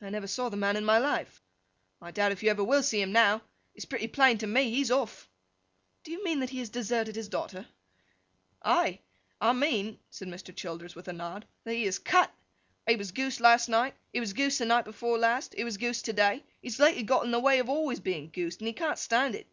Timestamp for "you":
2.42-2.48, 6.10-6.24